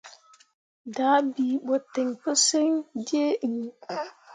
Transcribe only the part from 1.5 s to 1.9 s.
ɓo